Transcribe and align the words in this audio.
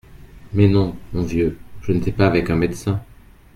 Mais 0.53 0.67
non, 0.67 0.95
mon 1.13 1.21
vieux, 1.21 1.59
je 1.83 1.91
n’étais 1.91 2.11
pas 2.11 2.25
avec 2.25 2.49
un 2.49 2.55
médecin. 2.55 3.03